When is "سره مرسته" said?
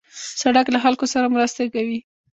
1.13-1.61